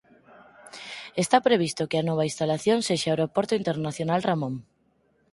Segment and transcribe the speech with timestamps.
[1.23, 4.53] Está previsto que a nova instalación sexa o Aeroporto Internacional Ramon.